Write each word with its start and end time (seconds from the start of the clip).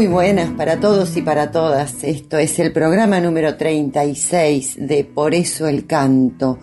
Muy 0.00 0.06
buenas 0.06 0.48
para 0.52 0.80
todos 0.80 1.14
y 1.18 1.20
para 1.20 1.50
todas. 1.50 2.04
Esto 2.04 2.38
es 2.38 2.58
el 2.58 2.72
programa 2.72 3.20
número 3.20 3.58
36 3.58 4.76
de 4.78 5.04
Por 5.04 5.34
eso 5.34 5.68
el 5.68 5.86
canto, 5.86 6.58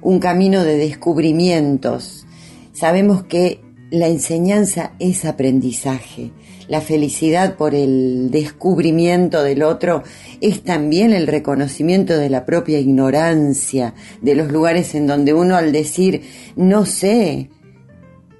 un 0.00 0.18
camino 0.18 0.64
de 0.64 0.78
descubrimientos. 0.78 2.26
Sabemos 2.72 3.24
que 3.24 3.60
la 3.90 4.06
enseñanza 4.06 4.92
es 5.00 5.26
aprendizaje. 5.26 6.30
La 6.66 6.80
felicidad 6.80 7.56
por 7.56 7.74
el 7.74 8.30
descubrimiento 8.30 9.42
del 9.42 9.64
otro 9.64 10.02
es 10.40 10.62
también 10.62 11.12
el 11.12 11.26
reconocimiento 11.26 12.16
de 12.16 12.30
la 12.30 12.46
propia 12.46 12.78
ignorancia, 12.78 13.92
de 14.22 14.34
los 14.34 14.50
lugares 14.50 14.94
en 14.94 15.06
donde 15.06 15.34
uno 15.34 15.56
al 15.56 15.72
decir 15.72 16.22
no 16.56 16.86
sé, 16.86 17.50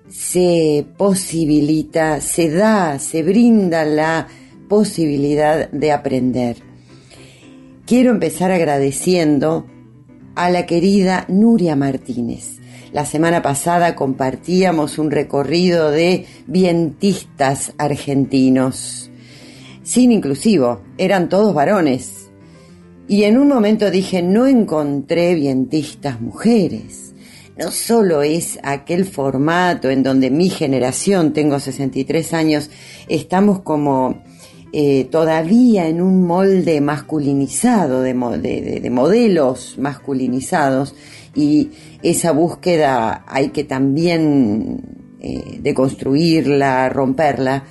se 0.08 0.86
posibilita, 0.96 2.22
se 2.22 2.48
da, 2.48 2.98
se 2.98 3.22
brinda 3.22 3.84
la 3.84 4.26
posibilidad 4.68 5.70
de 5.70 5.92
aprender. 5.92 6.56
Quiero 7.86 8.10
empezar 8.10 8.50
agradeciendo 8.50 9.66
a 10.34 10.50
la 10.50 10.66
querida 10.66 11.24
Nuria 11.28 11.74
Martínez. 11.74 12.58
La 12.92 13.04
semana 13.04 13.42
pasada 13.42 13.94
compartíamos 13.94 14.98
un 14.98 15.10
recorrido 15.10 15.90
de 15.90 16.26
vientistas 16.46 17.72
argentinos, 17.78 19.10
sin 19.82 20.12
inclusivo, 20.12 20.82
eran 20.98 21.28
todos 21.28 21.54
varones. 21.54 22.30
Y 23.08 23.24
en 23.24 23.38
un 23.38 23.48
momento 23.48 23.90
dije, 23.90 24.22
no 24.22 24.46
encontré 24.46 25.34
vientistas 25.34 26.20
mujeres 26.20 27.08
no 27.58 27.72
solo 27.72 28.22
es 28.22 28.58
aquel 28.62 29.04
formato 29.04 29.90
en 29.90 30.04
donde 30.04 30.30
mi 30.30 30.48
generación, 30.48 31.32
tengo 31.32 31.58
63 31.58 32.32
años, 32.32 32.70
estamos 33.08 33.60
como 33.60 34.22
eh, 34.72 35.04
todavía 35.10 35.88
en 35.88 36.02
un 36.02 36.26
molde 36.26 36.80
masculinizado, 36.80 38.02
de, 38.02 38.14
modelos 38.14 39.76
masculinizados, 39.78 40.94
y 41.34 41.70
esa 42.02 42.32
búsqueda 42.32 43.24
hay 43.26 43.48
que 43.50 43.64
también 43.64 44.82
eh, 45.20 45.58
deconstruirla, 45.62 46.88
romperla. 46.90 47.64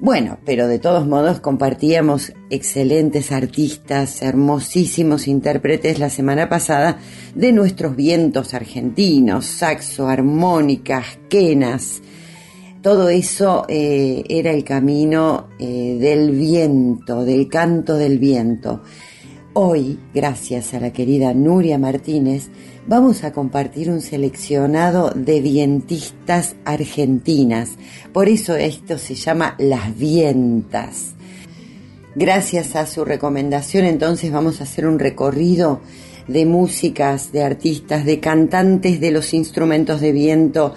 Bueno, 0.00 0.38
pero 0.44 0.68
de 0.68 0.78
todos 0.78 1.08
modos 1.08 1.40
compartíamos 1.40 2.32
excelentes 2.50 3.32
artistas, 3.32 4.22
hermosísimos 4.22 5.26
intérpretes 5.26 5.98
la 5.98 6.08
semana 6.08 6.48
pasada 6.48 6.98
de 7.34 7.52
nuestros 7.52 7.96
vientos 7.96 8.54
argentinos, 8.54 9.46
saxo, 9.46 10.06
armónicas, 10.06 11.18
quenas. 11.28 12.00
Todo 12.82 13.08
eso 13.08 13.64
eh, 13.68 14.22
era 14.28 14.52
el 14.52 14.62
camino 14.62 15.48
eh, 15.58 15.96
del 16.00 16.30
viento, 16.30 17.24
del 17.24 17.48
canto 17.48 17.96
del 17.96 18.20
viento. 18.20 18.82
Hoy, 19.52 19.98
gracias 20.14 20.74
a 20.74 20.80
la 20.80 20.92
querida 20.92 21.34
Nuria 21.34 21.76
Martínez, 21.76 22.50
vamos 22.86 23.24
a 23.24 23.32
compartir 23.32 23.90
un 23.90 24.00
seleccionado 24.00 25.10
de 25.10 25.40
vientistas 25.40 26.54
argentinas. 26.64 27.70
Por 28.12 28.28
eso 28.28 28.54
esto 28.54 28.96
se 28.96 29.16
llama 29.16 29.56
Las 29.58 29.98
Vientas. 29.98 31.14
Gracias 32.14 32.76
a 32.76 32.86
su 32.86 33.04
recomendación 33.04 33.86
entonces 33.86 34.30
vamos 34.30 34.60
a 34.60 34.64
hacer 34.64 34.86
un 34.86 35.00
recorrido 35.00 35.80
de 36.28 36.46
músicas, 36.46 37.32
de 37.32 37.42
artistas, 37.42 38.04
de 38.04 38.20
cantantes 38.20 39.00
de 39.00 39.10
los 39.10 39.34
instrumentos 39.34 40.00
de 40.00 40.12
viento 40.12 40.74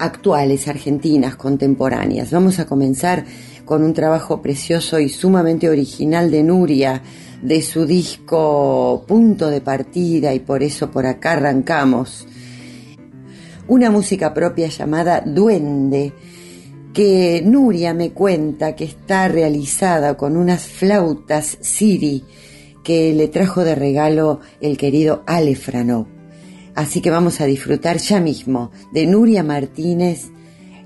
actuales, 0.00 0.66
argentinas, 0.66 1.36
contemporáneas. 1.36 2.30
Vamos 2.32 2.58
a 2.58 2.66
comenzar 2.66 3.24
con 3.64 3.84
un 3.84 3.92
trabajo 3.92 4.42
precioso 4.42 4.98
y 4.98 5.08
sumamente 5.08 5.68
original 5.68 6.30
de 6.30 6.42
Nuria, 6.42 7.02
de 7.42 7.62
su 7.62 7.86
disco 7.86 9.04
Punto 9.06 9.48
de 9.48 9.60
Partida 9.60 10.34
y 10.34 10.40
por 10.40 10.62
eso 10.62 10.90
por 10.90 11.06
acá 11.06 11.32
arrancamos. 11.32 12.26
Una 13.68 13.90
música 13.90 14.34
propia 14.34 14.68
llamada 14.68 15.22
Duende, 15.24 16.12
que 16.92 17.42
Nuria 17.44 17.94
me 17.94 18.10
cuenta 18.10 18.74
que 18.74 18.84
está 18.84 19.28
realizada 19.28 20.16
con 20.16 20.36
unas 20.36 20.62
flautas 20.62 21.58
Siri 21.60 22.24
que 22.82 23.12
le 23.14 23.28
trajo 23.28 23.62
de 23.62 23.74
regalo 23.74 24.40
el 24.60 24.76
querido 24.76 25.22
Ale 25.26 25.54
Franov. 25.54 26.19
Así 26.74 27.00
que 27.00 27.10
vamos 27.10 27.40
a 27.40 27.46
disfrutar 27.46 27.98
ya 27.98 28.20
mismo 28.20 28.70
de 28.92 29.06
Nuria 29.06 29.42
Martínez, 29.42 30.30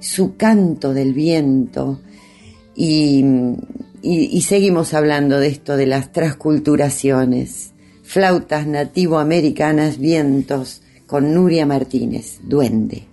su 0.01 0.37
canto 0.37 0.93
del 0.93 1.15
viento 1.15 2.01
y 2.77 3.23
seguimos 4.47 4.95
hablando 4.95 5.39
de 5.39 5.49
esto 5.49 5.77
de 5.77 5.87
las 5.87 6.13
transculturaciones. 6.13 7.73
Flautas 8.03 8.67
nativoamericanas, 8.67 9.99
vientos, 9.99 10.83
con 11.07 11.33
Nuria 11.35 11.67
Martínez, 11.67 12.39
Duende. 12.43 13.09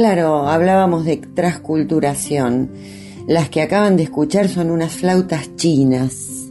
Claro, 0.00 0.48
hablábamos 0.48 1.04
de 1.04 1.18
transculturación. 1.18 2.70
Las 3.26 3.50
que 3.50 3.60
acaban 3.60 3.98
de 3.98 4.04
escuchar 4.04 4.48
son 4.48 4.70
unas 4.70 4.92
flautas 4.92 5.54
chinas 5.56 6.50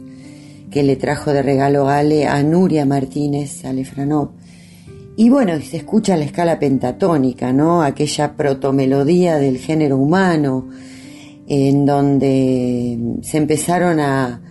que 0.70 0.84
le 0.84 0.94
trajo 0.94 1.32
de 1.32 1.42
regalo 1.42 1.88
Ale 1.88 2.28
a 2.28 2.44
Nuria 2.44 2.86
Martínez 2.86 3.64
Alefranov. 3.64 4.34
Y 5.16 5.30
bueno, 5.30 5.60
se 5.62 5.78
escucha 5.78 6.16
la 6.16 6.26
escala 6.26 6.60
pentatónica, 6.60 7.52
¿no? 7.52 7.82
Aquella 7.82 8.36
protomelodía 8.36 9.38
del 9.38 9.58
género 9.58 9.96
humano, 9.96 10.68
en 11.48 11.84
donde 11.84 13.16
se 13.22 13.36
empezaron 13.36 13.98
a, 13.98 14.42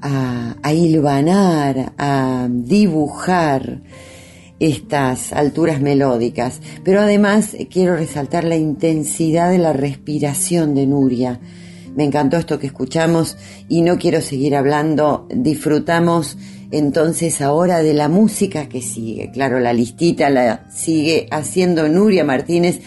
a, 0.00 0.54
a 0.62 0.72
hilvanar, 0.72 1.92
a 1.98 2.46
dibujar 2.48 3.80
estas 4.60 5.32
alturas 5.32 5.80
melódicas. 5.80 6.60
Pero 6.84 7.00
además 7.00 7.56
quiero 7.70 7.96
resaltar 7.96 8.44
la 8.44 8.56
intensidad 8.56 9.50
de 9.50 9.58
la 9.58 9.72
respiración 9.72 10.74
de 10.74 10.86
Nuria. 10.86 11.40
Me 11.96 12.04
encantó 12.04 12.36
esto 12.36 12.58
que 12.58 12.66
escuchamos 12.66 13.36
y 13.68 13.82
no 13.82 13.98
quiero 13.98 14.20
seguir 14.20 14.56
hablando. 14.56 15.28
Disfrutamos 15.30 16.36
entonces 16.70 17.40
ahora 17.40 17.82
de 17.82 17.94
la 17.94 18.08
música 18.08 18.68
que 18.68 18.82
sigue. 18.82 19.30
Claro, 19.30 19.60
la 19.60 19.72
listita 19.72 20.28
la 20.28 20.66
sigue 20.70 21.28
haciendo 21.30 21.88
Nuria 21.88 22.24
Martínez, 22.24 22.80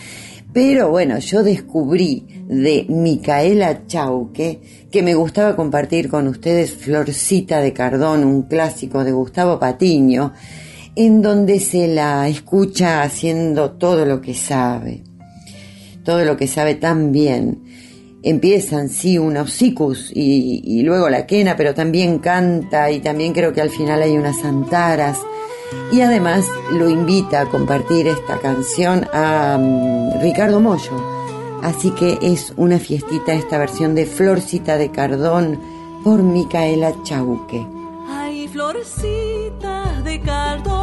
pero 0.52 0.90
bueno, 0.90 1.19
yo 1.19 1.44
descubrí 1.44 2.25
de 2.48 2.86
Micaela 2.90 3.86
Chauque 3.86 4.88
que 4.92 5.04
me 5.04 5.16
gustaba 5.16 5.56
compartir 5.56 6.10
con 6.10 6.28
ustedes 6.28 6.74
Florcita 6.74 7.62
de 7.62 7.72
Cardón, 7.74 8.25
un 8.25 8.44
clásico 8.44 9.04
de 9.06 9.12
Gustavo 9.12 9.60
Patiño, 9.60 10.34
en 10.97 11.21
donde 11.21 11.59
se 11.59 11.88
la 11.88 12.27
escucha 12.27 13.03
haciendo 13.03 13.71
todo 13.71 14.05
lo 14.05 14.19
que 14.19 14.33
sabe, 14.33 15.03
todo 16.03 16.25
lo 16.25 16.35
que 16.35 16.47
sabe 16.47 16.75
tan 16.75 17.11
bien 17.11 17.63
empiezan, 18.23 18.89
sí, 18.89 19.17
unos 19.17 19.51
sicus 19.53 20.11
y, 20.13 20.81
luego 20.83 21.09
la 21.09 21.25
quena, 21.25 21.55
pero 21.55 21.73
también 21.73 22.19
canta 22.19 22.91
y 22.91 22.99
también 22.99 23.33
creo 23.33 23.53
que 23.53 23.61
al 23.61 23.69
final 23.69 24.01
hay 24.01 24.17
unas 24.17 24.44
antaras. 24.44 25.19
Y 25.91 26.01
además 26.01 26.45
lo 26.71 26.89
invita 26.89 27.41
a 27.41 27.45
compartir 27.45 28.07
esta 28.07 28.39
canción 28.39 29.05
a 29.13 29.57
mm, 29.59 30.21
Ricardo 30.21 30.59
Mollo. 30.61 31.17
Así 31.61 31.91
que 31.91 32.17
es 32.21 32.53
una 32.55 32.79
fiestita 32.79 33.33
esta 33.33 33.57
versión 33.57 33.94
de 33.95 34.05
Florcita 34.05 34.77
de 34.77 34.89
Cardón 34.91 35.59
por 36.03 36.23
Micaela 36.23 36.94
Chauque. 37.03 37.65
Ay, 38.09 38.47
Florcita 38.47 40.01
de 40.03 40.21
Cardón, 40.21 40.76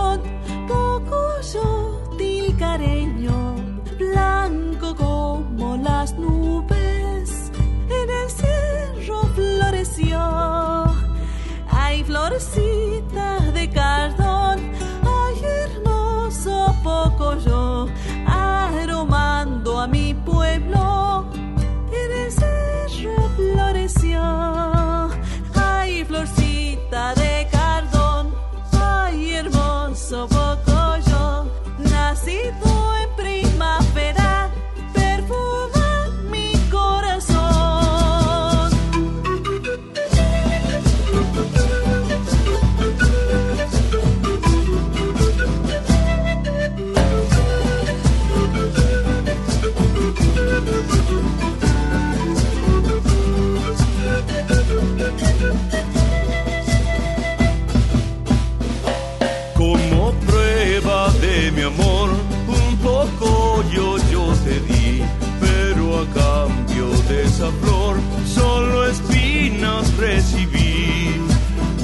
flor, 67.37 67.97
solo 68.27 68.87
espinas 68.87 69.97
recibí. 69.97 71.21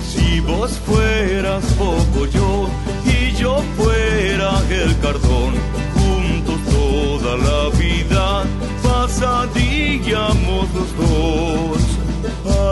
Si 0.08 0.40
vos 0.40 0.70
fueras 0.86 1.64
poco 1.74 2.26
yo 2.26 2.68
y 3.04 3.32
yo 3.34 3.62
fuera 3.76 4.52
el 4.70 4.98
cardón, 5.00 5.54
juntos 5.94 6.60
toda 6.70 7.36
la 7.36 7.78
vida 7.78 8.44
pasaríamos 8.82 10.68
los 10.74 10.96
dos. 10.96 11.78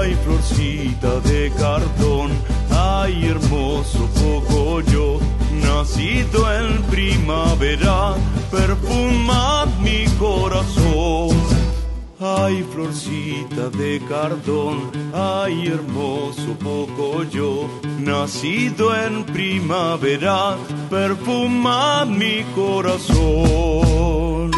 Ay, 0.00 0.16
florcita 0.24 1.20
de 1.20 1.50
cartón, 1.58 2.30
ay, 2.70 3.26
hermoso 3.26 4.08
poco 4.22 4.80
yo, 4.82 5.18
nacido 5.62 6.52
en 6.52 6.82
primavera, 6.84 8.14
perfuma 8.50 9.66
mi 9.80 10.06
corazón. 10.18 11.77
Ay, 12.20 12.64
florcita 12.72 13.70
de 13.70 14.00
cardón, 14.08 14.90
ay, 15.14 15.68
hermoso 15.68 16.56
poco 16.58 17.22
yo, 17.22 17.68
nacido 18.00 18.92
en 18.92 19.22
primavera, 19.22 20.56
perfuma 20.90 22.04
mi 22.04 22.42
corazón. 22.56 24.50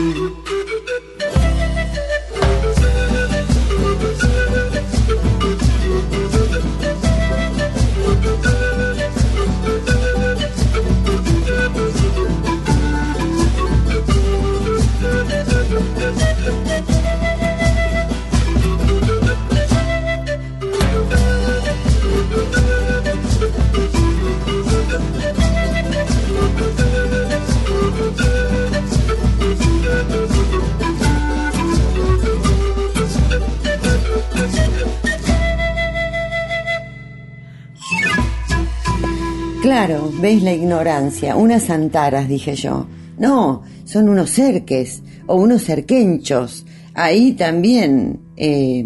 Veis 40.20 40.42
la 40.42 40.52
ignorancia, 40.52 41.36
unas 41.36 41.70
antaras, 41.70 42.28
dije 42.28 42.54
yo. 42.54 42.86
No, 43.18 43.62
son 43.84 44.08
unos 44.08 44.30
cerques 44.30 45.02
o 45.26 45.36
unos 45.36 45.64
cerquenchos. 45.64 46.64
Ahí 46.94 47.32
también 47.32 48.20
eh, 48.36 48.84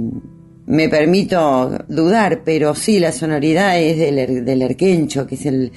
me 0.67 0.89
permito 0.89 1.85
dudar, 1.89 2.43
pero 2.45 2.75
sí, 2.75 2.99
la 2.99 3.13
sonoridad 3.13 3.81
es 3.81 3.99
del, 3.99 4.45
del 4.45 4.63
erquencho, 4.63 5.27
que 5.27 5.37
es 5.37 5.47
el, 5.47 5.73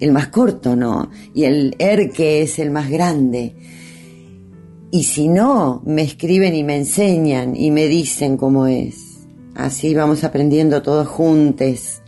el 0.00 0.12
más 0.12 0.28
corto, 0.28 0.74
¿no? 0.74 1.10
Y 1.34 1.44
el 1.44 1.76
erque 1.78 2.42
es 2.42 2.58
el 2.58 2.70
más 2.70 2.90
grande. 2.90 3.54
Y 4.90 5.04
si 5.04 5.28
no, 5.28 5.82
me 5.86 6.02
escriben 6.02 6.54
y 6.54 6.64
me 6.64 6.76
enseñan 6.76 7.54
y 7.54 7.70
me 7.70 7.86
dicen 7.86 8.36
cómo 8.36 8.66
es. 8.66 9.20
Así 9.54 9.94
vamos 9.94 10.24
aprendiendo 10.24 10.82
todos 10.82 11.06
juntos 11.06 12.00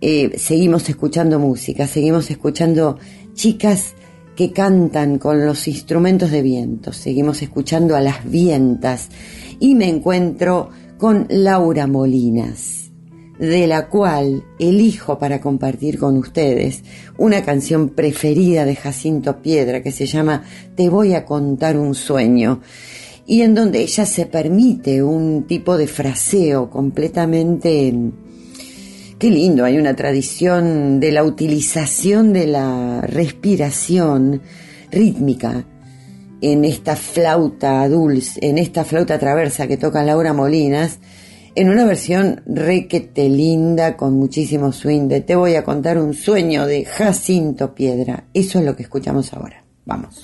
eh, 0.00 0.38
seguimos 0.38 0.88
escuchando 0.88 1.38
música, 1.38 1.86
seguimos 1.86 2.30
escuchando 2.30 2.98
chicas 3.34 3.94
que 4.34 4.52
cantan 4.52 5.18
con 5.18 5.44
los 5.44 5.68
instrumentos 5.68 6.30
de 6.30 6.40
viento, 6.40 6.94
seguimos 6.94 7.42
escuchando 7.42 7.94
a 7.94 8.00
las 8.00 8.24
vientas. 8.30 9.10
Y 9.58 9.74
me 9.74 9.88
encuentro 9.88 10.70
con 10.96 11.26
Laura 11.28 11.86
Molinas, 11.86 12.90
de 13.38 13.66
la 13.66 13.88
cual 13.88 14.44
elijo 14.58 15.18
para 15.18 15.42
compartir 15.42 15.98
con 15.98 16.16
ustedes 16.16 16.82
una 17.18 17.42
canción 17.42 17.90
preferida 17.90 18.64
de 18.64 18.76
Jacinto 18.76 19.42
Piedra 19.42 19.82
que 19.82 19.92
se 19.92 20.06
llama 20.06 20.44
Te 20.74 20.88
voy 20.88 21.12
a 21.12 21.26
contar 21.26 21.76
un 21.76 21.94
sueño. 21.94 22.60
Y 23.26 23.42
en 23.42 23.54
donde 23.54 23.82
ella 23.82 24.06
se 24.06 24.26
permite 24.26 25.02
un 25.02 25.44
tipo 25.46 25.76
de 25.76 25.86
fraseo 25.86 26.70
completamente 26.70 27.94
Qué 29.20 29.28
lindo, 29.28 29.66
hay 29.66 29.76
una 29.76 29.94
tradición 29.94 30.98
de 30.98 31.12
la 31.12 31.24
utilización 31.24 32.32
de 32.32 32.46
la 32.46 33.02
respiración 33.02 34.40
rítmica 34.90 35.66
en 36.40 36.64
esta 36.64 36.96
flauta 36.96 37.86
dulce, 37.86 38.40
en 38.42 38.56
esta 38.56 38.82
flauta 38.82 39.18
traversa 39.18 39.66
que 39.66 39.76
toca 39.76 40.02
Laura 40.02 40.32
Molinas, 40.32 41.00
en 41.54 41.68
una 41.68 41.84
versión 41.84 42.40
requete 42.46 43.28
linda 43.28 43.94
con 43.94 44.14
muchísimo 44.14 44.72
swing 44.72 45.08
de 45.08 45.20
Te 45.20 45.36
voy 45.36 45.54
a 45.54 45.64
contar 45.64 45.98
un 45.98 46.14
sueño 46.14 46.64
de 46.64 46.86
Jacinto 46.86 47.74
Piedra. 47.74 48.24
Eso 48.32 48.58
es 48.58 48.64
lo 48.64 48.74
que 48.74 48.84
escuchamos 48.84 49.34
ahora. 49.34 49.62
Vamos. 49.84 50.22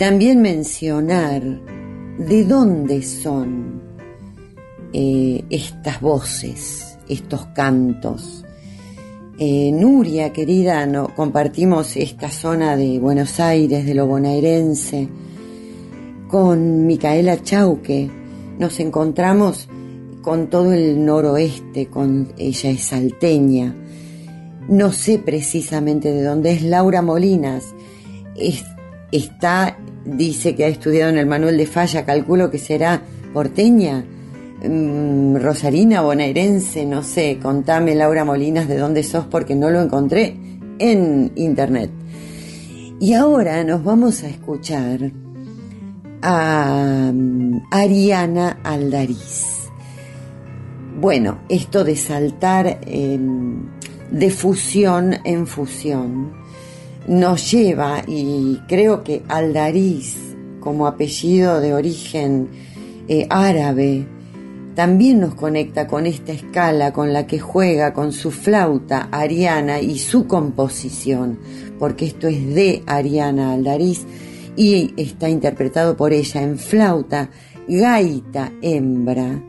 También 0.00 0.40
mencionar 0.40 1.42
de 2.16 2.44
dónde 2.46 3.02
son 3.02 3.82
eh, 4.94 5.44
estas 5.50 6.00
voces, 6.00 6.96
estos 7.06 7.44
cantos. 7.48 8.42
Eh, 9.38 9.70
Nuria, 9.70 10.32
querida, 10.32 10.86
no, 10.86 11.14
compartimos 11.14 11.98
esta 11.98 12.30
zona 12.30 12.78
de 12.78 12.98
Buenos 12.98 13.40
Aires, 13.40 13.84
de 13.84 13.92
lo 13.92 14.06
bonaerense, 14.06 15.06
con 16.28 16.86
Micaela 16.86 17.42
Chauque. 17.42 18.10
Nos 18.58 18.80
encontramos 18.80 19.68
con 20.22 20.48
todo 20.48 20.72
el 20.72 21.04
noroeste, 21.04 21.88
con 21.88 22.32
ella 22.38 22.70
es 22.70 22.84
salteña. 22.84 23.76
No 24.66 24.92
sé 24.94 25.18
precisamente 25.18 26.10
de 26.10 26.22
dónde 26.22 26.52
es 26.52 26.62
Laura 26.62 27.02
Molinas. 27.02 27.74
Es, 28.34 28.64
está, 29.12 29.76
dice 30.04 30.54
que 30.54 30.64
ha 30.64 30.68
estudiado 30.68 31.10
en 31.10 31.18
el 31.18 31.26
Manuel 31.26 31.56
de 31.56 31.66
Falla, 31.66 32.04
calculo 32.04 32.50
que 32.50 32.58
será 32.58 33.02
porteña, 33.32 34.04
mm, 34.62 35.36
rosarina, 35.36 36.02
bonaerense, 36.02 36.84
no 36.86 37.02
sé, 37.02 37.38
contame 37.42 37.94
Laura 37.94 38.24
Molinas 38.24 38.68
de 38.68 38.78
dónde 38.78 39.02
sos 39.02 39.26
porque 39.26 39.54
no 39.54 39.70
lo 39.70 39.80
encontré 39.80 40.36
en 40.78 41.32
internet. 41.36 41.90
Y 43.00 43.14
ahora 43.14 43.64
nos 43.64 43.82
vamos 43.82 44.22
a 44.22 44.28
escuchar 44.28 45.10
a 46.22 47.10
mm, 47.12 47.62
Ariana 47.70 48.58
Aldariz. 48.62 49.70
Bueno, 51.00 51.38
esto 51.48 51.82
de 51.82 51.96
saltar 51.96 52.78
de 52.80 54.30
fusión 54.30 55.16
en 55.24 55.46
fusión 55.46 56.39
nos 57.10 57.50
lleva, 57.50 58.04
y 58.06 58.60
creo 58.68 59.02
que 59.02 59.24
Aldariz, 59.26 60.16
como 60.60 60.86
apellido 60.86 61.60
de 61.60 61.74
origen 61.74 62.48
eh, 63.08 63.26
árabe, 63.28 64.06
también 64.76 65.18
nos 65.18 65.34
conecta 65.34 65.88
con 65.88 66.06
esta 66.06 66.30
escala 66.30 66.92
con 66.92 67.12
la 67.12 67.26
que 67.26 67.40
juega 67.40 67.92
con 67.92 68.12
su 68.12 68.30
flauta 68.30 69.08
Ariana 69.10 69.80
y 69.80 69.98
su 69.98 70.28
composición, 70.28 71.40
porque 71.80 72.06
esto 72.06 72.28
es 72.28 72.54
de 72.54 72.84
Ariana 72.86 73.54
Aldariz 73.54 74.06
y 74.54 74.94
está 74.96 75.28
interpretado 75.28 75.96
por 75.96 76.12
ella 76.12 76.42
en 76.42 76.58
flauta, 76.60 77.28
gaita, 77.66 78.52
hembra, 78.62 79.42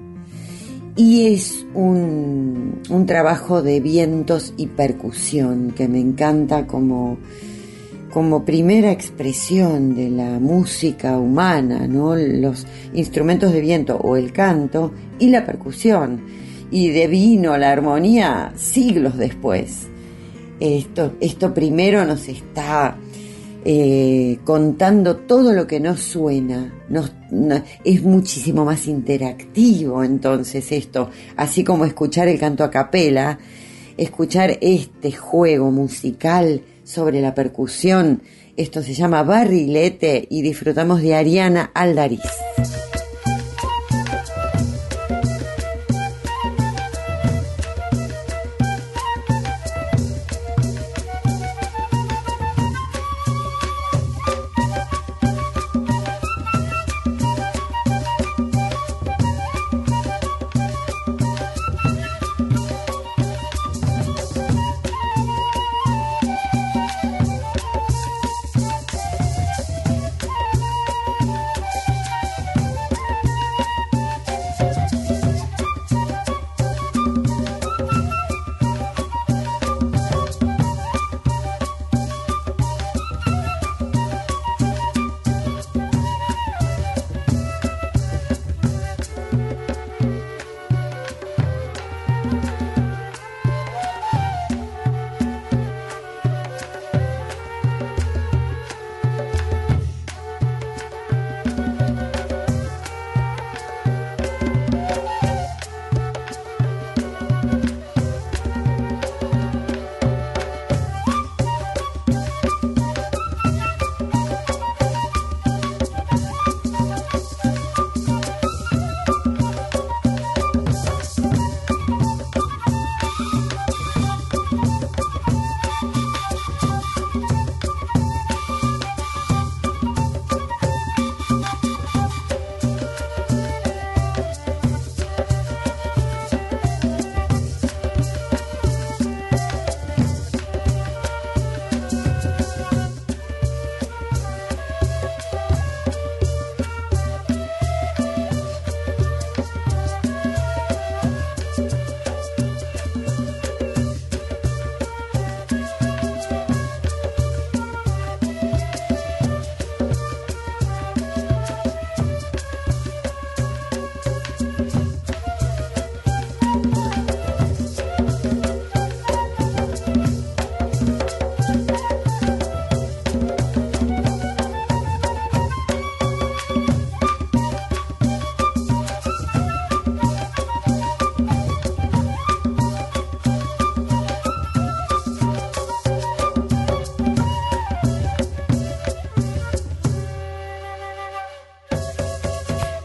y 0.96 1.27
es 1.27 1.63
un, 1.75 2.82
un, 2.89 3.06
trabajo 3.06 3.62
de 3.62 3.80
vientos 3.80 4.53
y 4.58 4.65
percusión 4.65 5.74
que 5.75 5.88
me 5.88 6.00
encanta 6.00 6.68
como, 6.68 7.18
como 8.12 8.46
primera 8.46 8.91
expresión 8.91 9.96
de 9.96 10.10
la 10.10 10.39
música 10.39 11.18
humana, 11.18 11.88
¿no? 11.88 12.15
los 12.15 12.68
instrumentos 12.94 13.53
de 13.53 13.62
viento 13.62 13.98
o 13.98 14.18
el 14.18 14.32
canto 14.32 14.91
y 15.18 15.30
la 15.30 15.46
percusión. 15.46 16.22
Y 16.70 16.89
devino 16.89 17.58
la 17.58 17.72
armonía 17.72 18.53
siglos 18.56 19.18
después. 19.18 19.88
Esto, 20.60 21.15
esto 21.20 21.53
primero 21.53 22.06
nos 22.06 22.27
está 22.27 22.98
eh, 23.63 24.39
contando 24.44 25.18
todo 25.18 25.53
lo 25.53 25.68
que 25.68 25.80
nos 25.80 26.01
suena. 26.01 26.74
es 27.84 28.03
muchísimo 28.03 28.65
más 28.65 28.88
interactivo 28.88 30.03
entonces 30.03 30.72
esto, 30.72 31.10
así 31.36 31.63
como 31.63 31.86
escuchar 31.86 32.27
el 32.27 32.39
canto 32.39 32.63
a 32.63 32.72
capela, 32.72 33.38
escuchar 33.98 34.58
este 34.62 35.12
juego 35.12 35.72
musical 35.72 36.62
sobre 36.91 37.21
la 37.21 37.33
percusión. 37.33 38.21
Esto 38.57 38.83
se 38.83 38.93
llama 38.93 39.24
barrilete 39.24 40.27
y 40.29 40.41
disfrutamos 40.41 41.01
de 41.01 41.15
Ariana 41.15 41.71
Aldariz. 41.74 42.19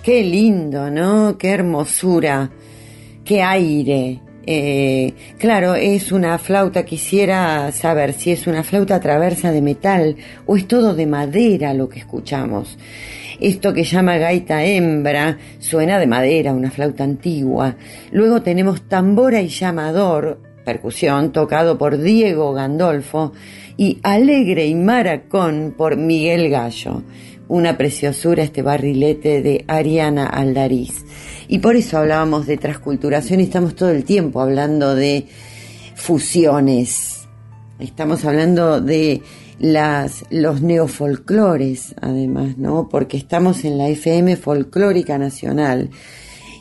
Qué 0.07 0.23
lindo, 0.23 0.89
¿no? 0.89 1.37
Qué 1.37 1.51
hermosura, 1.51 2.49
qué 3.25 3.43
aire. 3.43 4.21
Eh, 4.47 5.13
claro, 5.37 5.75
es 5.75 6.13
una 6.13 6.39
flauta, 6.39 6.85
quisiera 6.85 7.73
saber 7.73 8.13
si 8.13 8.31
es 8.31 8.47
una 8.47 8.63
flauta 8.63 9.01
traversa 9.01 9.51
de 9.51 9.63
metal 9.63 10.17
o 10.47 10.57
es 10.57 10.69
todo 10.69 10.95
de 10.95 11.07
madera 11.07 11.75
lo 11.75 11.89
que 11.89 11.99
escuchamos. 11.99 12.79
Esto 13.41 13.75
que 13.75 13.83
llama 13.83 14.17
gaita 14.17 14.65
hembra 14.65 15.39
suena 15.59 15.99
de 15.99 16.07
madera, 16.07 16.53
una 16.53 16.71
flauta 16.71 17.03
antigua. 17.03 17.75
Luego 18.13 18.43
tenemos 18.43 18.83
tambora 18.83 19.41
y 19.41 19.49
llamador, 19.49 20.41
percusión, 20.65 21.33
tocado 21.33 21.79
por 21.79 21.99
Diego 21.99 22.53
Gandolfo, 22.53 23.33
y 23.77 23.99
alegre 24.03 24.67
y 24.67 24.75
maracón 24.75 25.75
por 25.77 25.97
Miguel 25.97 26.51
Gallo 26.51 27.03
una 27.49 27.77
preciosura 27.79 28.43
este 28.43 28.63
barrilete 28.63 29.43
de 29.43 29.65
Ariana 29.69 30.27
Aldariz. 30.27 31.05
Y 31.49 31.59
por 31.61 31.77
eso 31.77 31.99
hablábamos 31.99 32.47
de 32.47 32.57
transculturación 32.57 33.41
y 33.41 33.45
estamos 33.45 33.77
todo 33.77 33.91
el 33.91 34.05
tiempo 34.05 34.41
hablando 34.41 34.95
de 34.95 35.27
fusiones. 35.95 37.29
Estamos 37.79 38.25
hablando 38.25 38.81
de 38.81 39.23
las, 39.59 40.25
los 40.31 40.61
neofolclores, 40.61 41.95
además, 42.01 42.59
¿no? 42.59 42.89
Porque 42.89 43.17
estamos 43.17 43.65
en 43.65 43.79
la 43.79 43.89
FM 43.89 44.37
Folclórica 44.37 45.19
Nacional. 45.19 45.91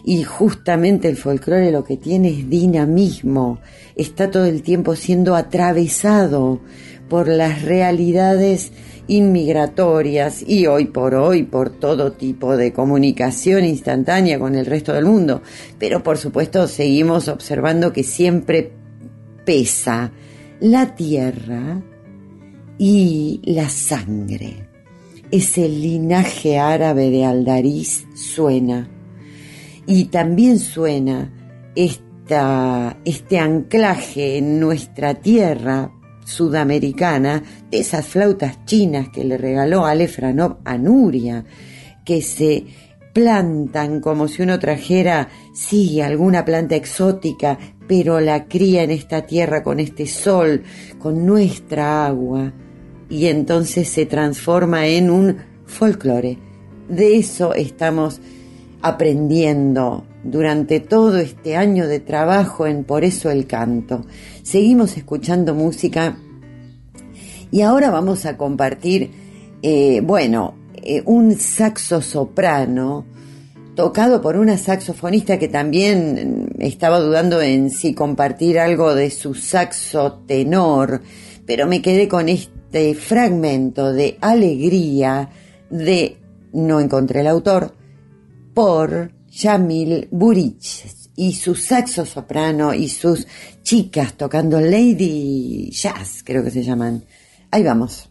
Y 0.07 0.21
justamente 0.21 1.07
el 1.07 1.17
folclore 1.17 1.71
lo 1.71 1.83
que 1.83 1.97
tiene 1.97 2.29
es 2.29 2.47
dinamismo, 2.47 3.57
está 3.95 4.29
todo 4.29 4.45
el 4.45 4.61
tiempo 4.61 4.95
siendo 4.95 5.35
atravesado 5.35 6.61
por 7.09 7.27
las 7.27 7.61
realidades 7.61 8.71
inmigratorias 9.07 10.43
y 10.47 10.65
hoy 10.67 10.85
por 10.85 11.15
hoy 11.15 11.43
por 11.43 11.69
todo 11.69 12.13
tipo 12.13 12.57
de 12.57 12.73
comunicación 12.73 13.63
instantánea 13.65 14.39
con 14.39 14.55
el 14.55 14.65
resto 14.65 14.93
del 14.93 15.05
mundo. 15.05 15.41
Pero 15.77 16.03
por 16.03 16.17
supuesto 16.17 16.67
seguimos 16.67 17.27
observando 17.27 17.93
que 17.93 18.03
siempre 18.03 18.71
pesa 19.45 20.11
la 20.59 20.95
tierra 20.95 21.81
y 22.77 23.41
la 23.43 23.69
sangre. 23.69 24.67
Ese 25.31 25.67
linaje 25.67 26.59
árabe 26.59 27.09
de 27.09 27.25
Aldariz 27.25 28.05
suena. 28.15 28.89
Y 29.87 30.05
también 30.05 30.59
suena 30.59 31.31
esta, 31.75 32.97
este 33.05 33.37
anclaje 33.37 34.37
en 34.37 34.59
nuestra 34.59 35.15
tierra 35.15 35.91
sudamericana 36.25 37.43
de 37.71 37.79
esas 37.79 38.05
flautas 38.05 38.65
chinas 38.65 39.07
que 39.09 39.23
le 39.23 39.37
regaló 39.37 39.85
Alefranov 39.85 40.57
a 40.65 40.77
Nuria, 40.77 41.45
que 42.03 42.21
se 42.21 42.65
plantan 43.13 44.01
como 44.01 44.27
si 44.27 44.41
uno 44.41 44.59
trajera, 44.59 45.29
sí, 45.53 46.01
alguna 46.01 46.43
planta 46.43 46.75
exótica, 46.75 47.57
pero 47.87 48.19
la 48.19 48.45
cría 48.45 48.83
en 48.83 48.91
esta 48.91 49.25
tierra 49.25 49.63
con 49.63 49.79
este 49.79 50.05
sol, 50.05 50.63
con 50.99 51.25
nuestra 51.25 52.05
agua, 52.05 52.51
y 53.09 53.27
entonces 53.27 53.87
se 53.87 54.05
transforma 54.05 54.87
en 54.87 55.09
un 55.09 55.37
folclore. 55.65 56.37
De 56.89 57.17
eso 57.17 57.53
estamos 57.53 58.19
aprendiendo 58.81 60.05
durante 60.25 60.79
todo 60.79 61.19
este 61.19 61.55
año 61.55 61.87
de 61.87 61.99
trabajo 61.99 62.67
en 62.67 62.83
Por 62.83 63.03
eso 63.03 63.29
el 63.29 63.45
canto. 63.45 64.05
Seguimos 64.43 64.97
escuchando 64.97 65.53
música 65.53 66.17
Y 67.51 67.61
ahora 67.61 67.91
vamos 67.91 68.25
a 68.25 68.35
compartir, 68.35 69.11
eh, 69.61 70.01
bueno, 70.03 70.55
eh, 70.73 71.03
un 71.05 71.35
saxo 71.35 72.01
soprano 72.01 73.05
tocado 73.75 74.21
por 74.21 74.37
una 74.37 74.57
saxofonista 74.57 75.37
que 75.37 75.47
también 75.47 76.49
estaba 76.59 76.99
dudando 76.99 77.41
en 77.41 77.69
si 77.69 77.93
compartir 77.93 78.57
algo 78.57 78.95
de 78.95 79.11
su 79.11 79.35
saxo 79.35 80.23
tenor, 80.25 81.01
pero 81.45 81.67
me 81.67 81.81
quedé 81.81 82.07
con 82.07 82.29
este 82.29 82.95
fragmento 82.95 83.93
de 83.93 84.17
alegría 84.21 85.29
de, 85.69 86.17
no 86.53 86.79
encontré 86.79 87.21
el 87.21 87.27
autor, 87.27 87.73
por 88.53 89.11
Jamil 89.35 90.07
Burich 90.11 90.85
y 91.17 91.33
su 91.33 91.55
saxo 91.55 92.05
soprano 92.05 92.73
y 92.73 92.87
sus 92.87 93.27
chicas 93.63 94.13
tocando 94.13 94.59
Lady 94.59 95.69
Jazz, 95.71 96.23
creo 96.23 96.43
que 96.43 96.51
se 96.51 96.63
llaman. 96.63 97.03
Ahí 97.51 97.63
vamos. 97.63 98.09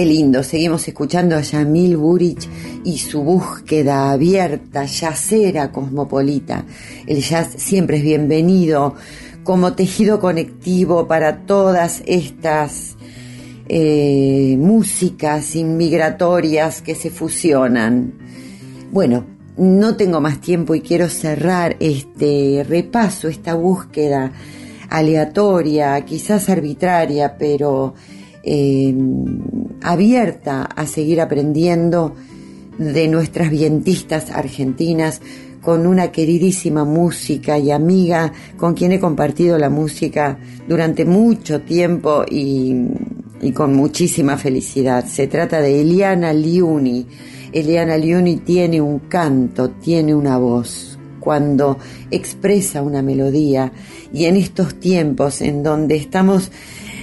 Qué 0.00 0.06
lindo, 0.06 0.42
seguimos 0.42 0.88
escuchando 0.88 1.36
a 1.36 1.42
Yamil 1.42 1.98
Burich 1.98 2.48
y 2.84 2.96
su 2.96 3.22
búsqueda 3.22 4.10
abierta, 4.12 4.86
yacera, 4.86 5.70
cosmopolita. 5.70 6.64
El 7.06 7.20
jazz 7.20 7.50
siempre 7.58 7.98
es 7.98 8.02
bienvenido 8.02 8.94
como 9.44 9.74
tejido 9.74 10.18
conectivo 10.18 11.06
para 11.06 11.44
todas 11.44 12.02
estas 12.06 12.96
eh, 13.68 14.56
músicas 14.58 15.54
inmigratorias 15.54 16.80
que 16.80 16.94
se 16.94 17.10
fusionan. 17.10 18.14
Bueno, 18.90 19.26
no 19.58 19.96
tengo 19.96 20.22
más 20.22 20.40
tiempo 20.40 20.74
y 20.74 20.80
quiero 20.80 21.10
cerrar 21.10 21.76
este 21.78 22.64
repaso, 22.66 23.28
esta 23.28 23.52
búsqueda 23.52 24.32
aleatoria, 24.88 26.02
quizás 26.06 26.48
arbitraria, 26.48 27.36
pero 27.36 27.92
eh, 28.42 28.94
abierta 29.82 30.64
a 30.64 30.86
seguir 30.86 31.20
aprendiendo 31.20 32.14
de 32.78 33.08
nuestras 33.08 33.50
vientistas 33.50 34.30
argentinas 34.30 35.20
con 35.60 35.86
una 35.86 36.10
queridísima 36.10 36.84
música 36.84 37.58
y 37.58 37.70
amiga 37.70 38.32
con 38.56 38.74
quien 38.74 38.92
he 38.92 39.00
compartido 39.00 39.58
la 39.58 39.68
música 39.68 40.38
durante 40.66 41.04
mucho 41.04 41.60
tiempo 41.60 42.24
y, 42.28 42.86
y 43.42 43.52
con 43.52 43.74
muchísima 43.74 44.38
felicidad. 44.38 45.04
Se 45.06 45.26
trata 45.26 45.60
de 45.60 45.80
Eliana 45.80 46.32
Liuni. 46.32 47.06
Eliana 47.52 47.96
Liuni 47.96 48.36
tiene 48.36 48.80
un 48.80 49.00
canto, 49.00 49.70
tiene 49.70 50.14
una 50.14 50.38
voz 50.38 50.98
cuando 51.20 51.78
expresa 52.10 52.80
una 52.82 53.02
melodía 53.02 53.72
y 54.12 54.24
en 54.24 54.36
estos 54.36 54.74
tiempos 54.80 55.42
en 55.42 55.62
donde 55.62 55.96
estamos 55.96 56.50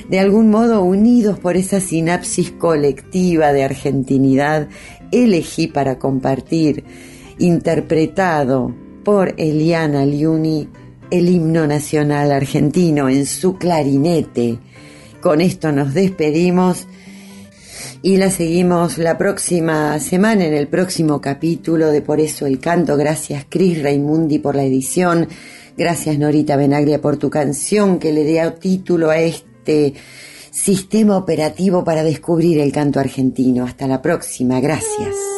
de 0.09 0.19
algún 0.19 0.49
modo 0.49 0.81
unidos 0.83 1.39
por 1.39 1.57
esa 1.57 1.79
sinapsis 1.79 2.51
colectiva 2.51 3.51
de 3.53 3.63
argentinidad, 3.63 4.69
elegí 5.11 5.67
para 5.67 5.99
compartir, 5.99 6.83
interpretado 7.39 8.73
por 9.03 9.33
Eliana 9.37 10.05
Liuni, 10.05 10.69
el 11.11 11.29
himno 11.29 11.67
nacional 11.67 12.31
argentino 12.31 13.09
en 13.09 13.25
su 13.25 13.57
clarinete. 13.57 14.59
Con 15.21 15.41
esto 15.41 15.71
nos 15.71 15.93
despedimos 15.93 16.87
y 18.01 18.17
la 18.17 18.29
seguimos 18.29 18.97
la 18.97 19.17
próxima 19.17 19.99
semana 19.99 20.45
en 20.45 20.53
el 20.53 20.67
próximo 20.67 21.19
capítulo 21.19 21.89
de 21.89 22.01
Por 22.01 22.19
eso 22.19 22.45
el 22.45 22.59
canto. 22.59 22.95
Gracias 22.95 23.45
Cris 23.49 23.81
Raimundi 23.81 24.39
por 24.39 24.55
la 24.55 24.63
edición. 24.63 25.27
Gracias 25.77 26.17
Norita 26.17 26.55
Benaglia 26.55 27.01
por 27.01 27.17
tu 27.17 27.29
canción 27.29 27.99
que 27.99 28.11
le 28.11 28.23
dio 28.23 28.53
título 28.53 29.09
a 29.09 29.17
este 29.19 29.46
sistema 30.51 31.17
operativo 31.17 31.83
para 31.83 32.03
descubrir 32.03 32.59
el 32.59 32.71
canto 32.71 32.99
argentino. 32.99 33.65
Hasta 33.65 33.87
la 33.87 34.01
próxima. 34.01 34.59
Gracias. 34.59 35.36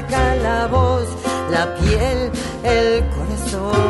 marca 0.00 0.34
la 0.36 0.66
voz, 0.66 1.08
la 1.50 1.74
piel, 1.76 2.30
el 2.64 3.04
corazón. 3.10 3.89